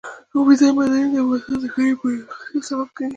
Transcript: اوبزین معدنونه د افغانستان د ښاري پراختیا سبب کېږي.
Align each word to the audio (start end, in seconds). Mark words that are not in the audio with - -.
اوبزین 0.35 0.71
معدنونه 0.77 1.09
د 1.15 1.17
افغانستان 1.23 1.57
د 1.61 1.65
ښاري 1.73 1.93
پراختیا 1.99 2.59
سبب 2.69 2.89
کېږي. 2.95 3.09